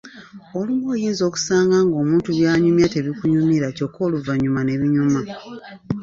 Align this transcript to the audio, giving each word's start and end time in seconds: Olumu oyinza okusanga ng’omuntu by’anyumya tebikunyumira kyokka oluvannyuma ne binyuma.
Olumu 0.57 0.85
oyinza 0.93 1.21
okusanga 1.29 1.77
ng’omuntu 1.85 2.29
by’anyumya 2.37 2.87
tebikunyumira 2.93 3.67
kyokka 3.75 3.99
oluvannyuma 4.07 4.61
ne 4.63 4.75
binyuma. 4.79 5.19